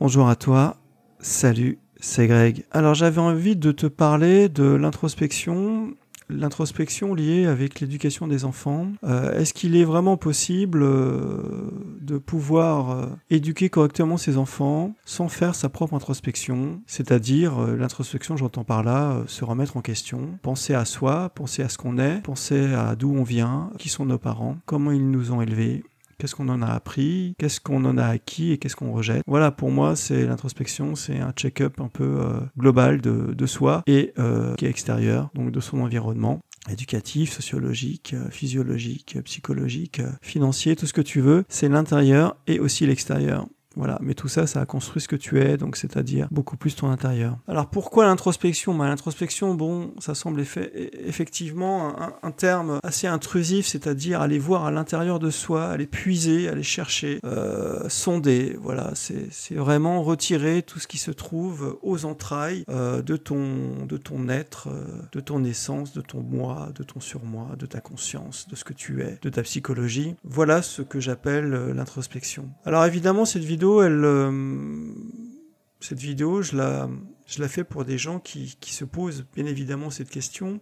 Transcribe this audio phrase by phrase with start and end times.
[0.00, 0.76] Bonjour à toi,
[1.18, 2.64] salut, c'est Greg.
[2.70, 5.92] Alors j'avais envie de te parler de l'introspection,
[6.28, 8.92] l'introspection liée avec l'éducation des enfants.
[9.02, 11.42] Euh, est-ce qu'il est vraiment possible euh,
[12.00, 16.80] de pouvoir euh, éduquer correctement ses enfants sans faire sa propre introspection?
[16.86, 21.76] C'est-à-dire, l'introspection, j'entends par là, se remettre en question, penser à soi, penser à ce
[21.76, 25.42] qu'on est, penser à d'où on vient, qui sont nos parents, comment ils nous ont
[25.42, 25.82] élevés,
[26.18, 29.22] qu'est-ce qu'on en a appris, qu'est-ce qu'on en a acquis et qu'est-ce qu'on rejette?
[29.26, 34.12] Voilà, pour moi, c'est l'introspection, c'est un check-up un peu euh, global de, soi et
[34.18, 40.86] euh, qui est extérieur, donc de son environnement éducatif, sociologique, euh, physiologique, psychologique, financier, tout
[40.86, 41.44] ce que tu veux.
[41.48, 43.46] C'est l'intérieur et aussi l'extérieur.
[43.78, 46.74] Voilà, mais tout ça, ça a construit ce que tu es, donc c'est-à-dire beaucoup plus
[46.74, 47.38] ton intérieur.
[47.46, 48.74] Alors pourquoi l'introspection?
[48.74, 55.20] Bah, L'introspection, bon, ça semble effectivement un, terme assez intrusif, c'est-à-dire aller voir à l'intérieur
[55.20, 58.56] de soi, aller puiser, aller chercher, euh, sonder.
[58.60, 63.96] Voilà, c'est vraiment retirer tout ce qui se trouve aux entrailles euh, de, ton, de
[63.96, 68.48] ton être, euh, de ton essence, de ton moi, de ton surmoi, de ta conscience,
[68.48, 70.16] de ce que tu es, de ta psychologie.
[70.24, 72.48] Voilà ce que j'appelle l'introspection.
[72.64, 74.92] Alors évidemment, cette vidéo euh,
[75.80, 76.88] cette vidéo, je la,
[77.26, 80.60] je la fais pour des gens qui, se posent bien évidemment cette question.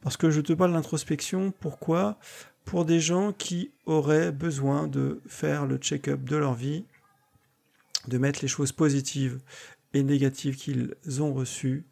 [0.00, 2.18] Parce que je te parle d'introspection, pourquoi?
[2.64, 6.84] Pour des gens qui auraient besoin de faire le check-up de leur vie,
[8.08, 9.38] de mettre les choses positives
[9.94, 11.86] et négatives qu'ils ont reçues,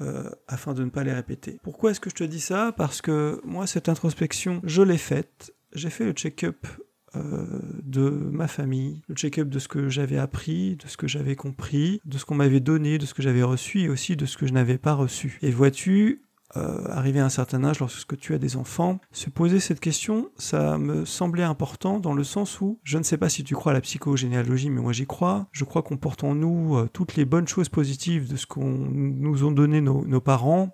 [0.00, 1.60] euh, afin de ne pas les répéter.
[1.62, 2.72] Pourquoi est-ce que je te dis ça?
[2.76, 5.54] Parce que moi, cette introspection, je l'ai faite.
[5.72, 6.66] J'ai fait le check-up
[7.14, 12.00] de ma famille, le check-up de ce que j'avais appris, de ce que j'avais compris,
[12.04, 14.46] de ce qu'on m'avait donné, de ce que j'avais reçu et aussi de ce que
[14.46, 15.38] je n'avais pas reçu.
[15.42, 16.24] Et vois-tu,
[16.56, 20.30] euh, arrivé à un certain âge, lorsque tu as des enfants, se poser cette question,
[20.36, 23.72] ça me semblait important dans le sens où, je ne sais pas si tu crois
[23.72, 25.48] à la psychogénéalogie, mais moi j'y crois.
[25.50, 28.70] Je crois qu'on porte en nous euh, toutes les bonnes choses positives de ce qu'on
[28.70, 30.70] nous ont donné nos parents,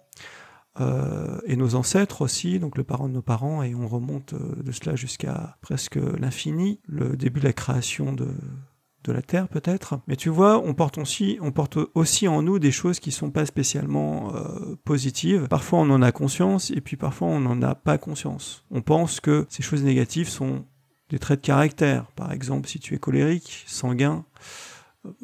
[0.78, 4.62] euh, et nos ancêtres aussi, donc le parent de nos parents, et on remonte euh,
[4.62, 8.28] de cela jusqu'à presque l'infini, le début de la création de,
[9.04, 10.00] de la Terre peut-être.
[10.06, 13.30] Mais tu vois, on porte aussi, on porte aussi en nous des choses qui sont
[13.30, 15.48] pas spécialement euh, positives.
[15.48, 18.64] Parfois on en a conscience et puis parfois on n'en a pas conscience.
[18.70, 20.64] On pense que ces choses négatives sont
[21.08, 22.06] des traits de caractère.
[22.14, 24.24] Par exemple, si tu es colérique, sanguin,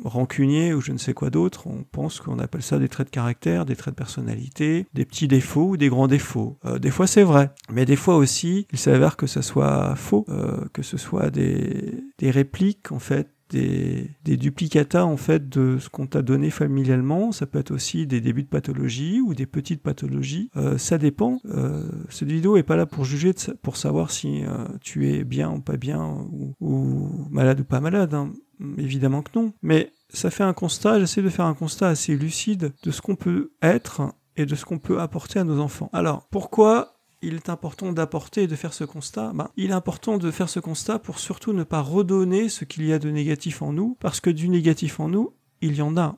[0.04, 3.12] rancunier ou je ne sais quoi d'autre, on pense qu'on appelle ça des traits de
[3.12, 6.58] caractère, des traits de personnalité, des petits défauts ou des grands défauts.
[6.64, 10.24] Euh, des fois c'est vrai, mais des fois aussi il s'avère que ça soit faux,
[10.28, 15.78] euh, que ce soit des, des répliques en fait des, des duplicata en fait de
[15.78, 17.30] ce qu'on t'a donné familialement.
[17.30, 20.50] Ça peut être aussi des débuts de pathologie ou des petites pathologies.
[20.56, 21.38] Euh, ça dépend.
[21.44, 23.32] Euh, cette vidéo est pas là pour juger,
[23.62, 24.42] pour savoir si
[24.80, 28.14] tu es bien ou pas bien ou, ou malade ou pas malade.
[28.14, 28.32] Hein.
[28.76, 29.52] Évidemment que non.
[29.62, 33.16] Mais ça fait un constat, j'essaie de faire un constat assez lucide de ce qu'on
[33.16, 35.90] peut être et de ce qu'on peut apporter à nos enfants.
[35.92, 39.32] Alors, pourquoi il est important d'apporter et de faire ce constat?
[39.34, 42.86] Ben, Il est important de faire ce constat pour surtout ne pas redonner ce qu'il
[42.86, 45.96] y a de négatif en nous, parce que du négatif en nous, il y en
[45.96, 46.16] a.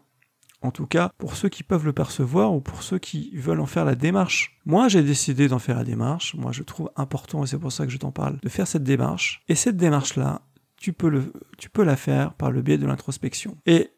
[0.60, 3.66] En tout cas, pour ceux qui peuvent le percevoir ou pour ceux qui veulent en
[3.66, 4.58] faire la démarche.
[4.66, 6.34] Moi, j'ai décidé d'en faire la démarche.
[6.34, 8.82] Moi, je trouve important, et c'est pour ça que je t'en parle, de faire cette
[8.82, 9.44] démarche.
[9.48, 10.42] Et cette démarche-là,
[10.78, 13.58] tu peux, le, tu peux la faire par le biais de l'introspection.
[13.66, 13.90] Et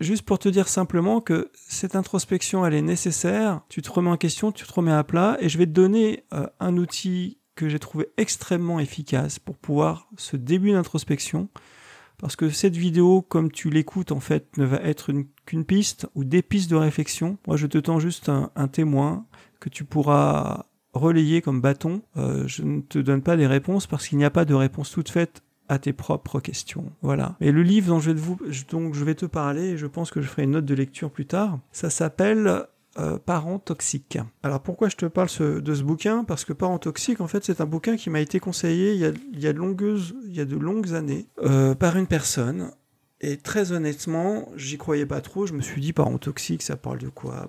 [0.00, 4.16] juste pour te dire simplement que cette introspection, elle est nécessaire, tu te remets en
[4.16, 7.68] question, tu te remets à plat, et je vais te donner euh, un outil que
[7.68, 11.48] j'ai trouvé extrêmement efficace pour pouvoir ce début d'introspection,
[12.18, 15.12] parce que cette vidéo, comme tu l'écoutes, en fait, ne va être
[15.44, 17.38] qu'une piste ou des pistes de réflexion.
[17.46, 19.26] Moi, je te tends juste un, témoin
[19.60, 22.02] que tu pourras relayer comme bâton.
[22.16, 24.90] Euh, je ne te donne pas des réponses parce qu'il n'y a pas de réponse
[24.90, 26.92] toute faite à tes propres questions.
[27.02, 27.36] Voilà.
[27.40, 30.64] Et le livre dont je vais, te parler, je pense que je ferai une note
[30.64, 32.66] de lecture plus tard, ça s'appelle
[32.98, 34.18] euh, Parents toxiques.
[34.42, 36.24] Alors pourquoi je te parle de ce bouquin?
[36.24, 39.46] Parce que Parents toxiques, en fait, c'est un bouquin qui m'a été conseillé il y
[39.46, 42.70] a, de, longues années euh, par une personne.
[43.20, 45.46] Et très honnêtement, j'y croyais pas trop.
[45.46, 47.48] Je me suis dit, Parents toxiques, ça parle de quoi?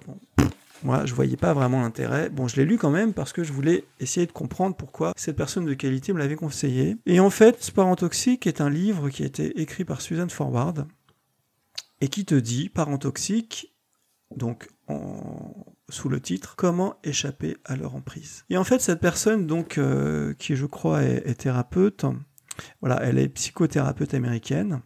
[0.84, 2.30] Moi, je voyais pas vraiment l'intérêt.
[2.30, 5.36] Bon, je l'ai lu quand même parce que je voulais essayer de comprendre pourquoi cette
[5.36, 6.98] personne de qualité me l'avait conseillé.
[7.06, 10.88] Et en fait, Parent toxique est un livre qui a été écrit par Suzanne Forward
[12.02, 13.74] et qui te dit, Parent toxique,
[14.36, 14.70] donc
[15.90, 18.46] sous le titre Comment échapper à leur emprise.
[18.50, 22.06] Et en fait, cette personne, donc, euh, qui je crois est, thérapeute,
[22.82, 24.82] voilà, elle est psychothérapeute américaine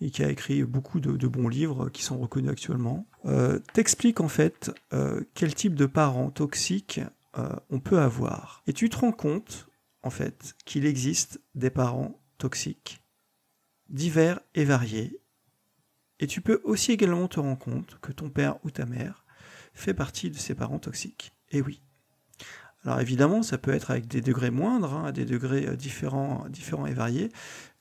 [0.00, 4.28] et qui a écrit beaucoup de, bons livres qui sont reconnus actuellement, euh, t'explique en
[4.28, 7.00] fait euh, quel type de parents toxiques
[7.38, 8.62] euh, on peut avoir.
[8.66, 9.68] Et tu te rends compte,
[10.02, 13.02] en fait, qu'il existe des parents toxiques,
[13.88, 15.20] divers et variés,
[16.20, 19.24] Et tu peux aussi également te rendre compte que ton père ou ta mère
[19.74, 21.32] fait partie de ces parents toxiques.
[21.50, 21.82] Et oui.
[22.84, 26.86] Alors évidemment, ça peut être avec des degrés moindres, hein, à des degrés différents, différents
[26.86, 27.32] et variés,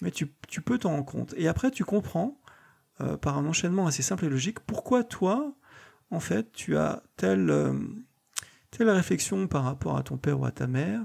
[0.01, 1.35] mais tu, peux t'en rendre compte.
[1.37, 2.41] Et après, tu comprends,
[3.01, 5.53] euh, par un enchaînement assez simple et logique, pourquoi toi,
[6.11, 7.73] en fait, tu as telle, euh,
[8.71, 11.01] telle réflexion par rapport à ton père ou à ta mère,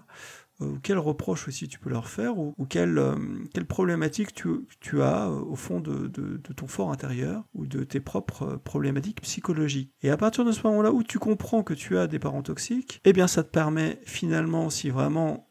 [0.60, 5.28] euh, ou quels reproches aussi tu peux leur faire, ou, euh, quelle, problématique tu, as
[5.28, 6.08] euh, au fond de,
[6.56, 9.92] ton fort intérieur, ou de tes propres problématiques psychologiques?
[10.02, 13.00] Et à partir de ce moment-là où tu comprends que tu as des parents toxiques,
[13.04, 15.46] eh bien ça te permet finalement, si vraiment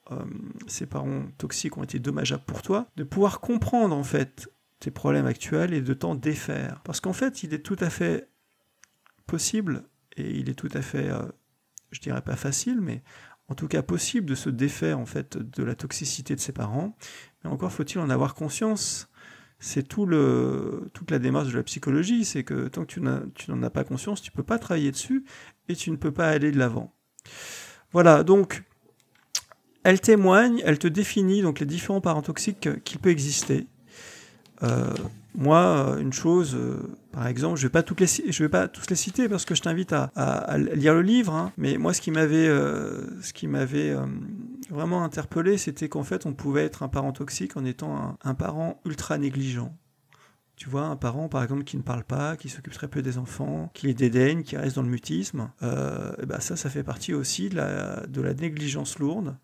[0.66, 5.26] ces parents toxiques ont été dommageables pour toi, de pouvoir comprendre en fait tes problèmes
[5.26, 6.82] actuels et de t'en défaire.
[6.84, 8.30] Parce qu'en fait, il est tout à fait
[9.28, 9.84] possible,
[10.18, 11.10] et il est tout à fait,
[11.92, 13.04] je dirais pas facile, mais
[13.50, 16.96] en tout cas possible de se défaire en fait de la toxicité de ses parents,
[17.44, 19.10] mais encore faut-il en avoir conscience.
[19.62, 23.02] C'est tout le, toute la démarche de la psychologie, c'est que tant que tu
[23.52, 25.26] n'en as pas conscience, tu ne peux pas travailler dessus
[25.68, 26.96] et tu ne peux pas aller de l'avant.
[27.92, 28.64] Voilà, donc
[29.84, 33.68] elle témoigne, elle te définit donc les différents parents toxiques qu'il peut exister.
[34.64, 34.94] Euh,
[35.36, 38.68] moi, une chose, euh, par exemple, je ne vais, pas toutes les, je vais pas
[38.68, 41.54] tous les citer parce que je t'invite à, lire le livre, hein.
[41.58, 43.96] mais moi, ce qui m'avait, euh, ce qui m'avait
[44.70, 48.82] vraiment interpellé, c'était qu'en fait, on pouvait être un parent toxique en étant un, parent
[48.86, 49.74] ultra négligent.
[50.56, 53.18] Tu vois, un parent, par exemple, qui ne parle pas, qui s'occupe très peu des
[53.18, 57.48] enfants, qui les dédaigne, qui reste dans le mutisme, ben ça, ça fait partie aussi
[57.48, 59.38] de la, négligence lourde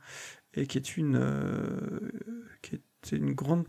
[0.57, 1.19] et qui est une,
[3.06, 3.66] c'est une grande,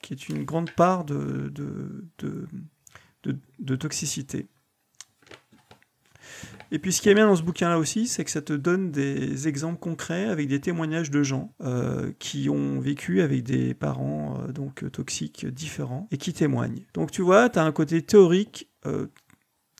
[0.00, 1.52] qui est une grande part de,
[2.18, 4.48] de, toxicité.
[6.70, 8.90] Et puis ce qui est bien dans ce bouquin-là aussi, c'est que ça te donne
[8.90, 14.38] des exemples concrets avec des témoignages de gens euh, qui ont vécu avec des parents
[14.42, 16.84] euh, donc toxiques différents et qui témoignent.
[16.94, 19.06] Donc tu vois, tu as un côté théorique euh,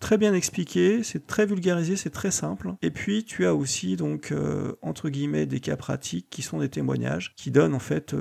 [0.01, 2.75] très bien expliqué, c'est très vulgarisé, c'est très simple.
[2.81, 4.33] Et puis tu as aussi donc
[4.81, 8.15] entre guillemets des cas pratiques qui sont des témoignages qui donnent en fait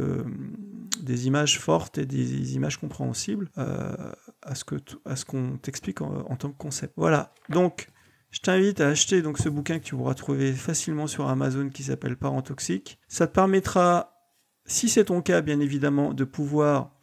[1.07, 3.95] des images fortes et des images compréhensibles euh,
[4.41, 6.93] à ce qu'on t'explique en, tant que concept.
[6.97, 7.33] Voilà.
[7.49, 7.89] Donc
[8.29, 11.83] je t'invite à acheter donc ce bouquin que tu pourras trouver facilement sur Amazon qui
[11.83, 12.99] s'appelle Parents toxiques.
[13.07, 14.19] Ça te permettra,
[14.65, 16.99] si c'est ton cas bien évidemment, de pouvoir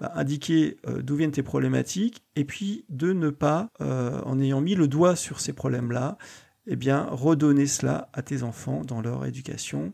[0.00, 4.60] bah, indiquer euh, d'où viennent tes problématiques et puis de ne pas, euh, en ayant
[4.60, 6.18] mis le doigt sur ces problèmes-là,
[6.66, 9.92] eh bien redonner cela à tes enfants dans leur éducation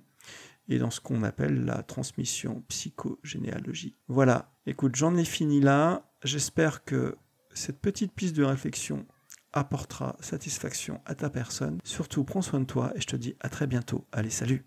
[0.71, 3.97] et dans ce qu'on appelle la transmission psychogénéalogique.
[4.09, 6.11] Voilà, écoute, j'en ai fini là.
[6.25, 7.17] J'espère que
[7.53, 9.05] cette petite piste de réflexion
[9.53, 11.79] apportera satisfaction à ta personne.
[11.85, 14.07] Surtout, prends soin de toi et je te dis à très bientôt.
[14.13, 14.65] Allez, salut